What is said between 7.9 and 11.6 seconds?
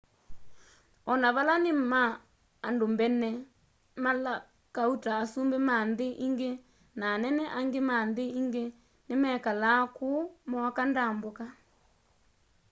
nthi ingĩ nimekalaa kuũ mooka ndambũka